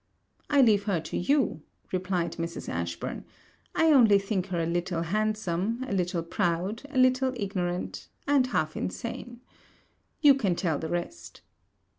[0.49, 2.67] 'I leave her to you,' replied Mrs.
[2.67, 3.23] Ashburn;
[3.75, 8.75] 'I only think her a little handsome, a little proud, a little ignorant, and half
[8.75, 9.41] insane.
[10.19, 11.41] You can tell the rest.'